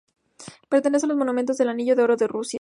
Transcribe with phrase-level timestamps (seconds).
[0.67, 2.59] Pertenece a los monumentos del Anillo de Oro de Rusia.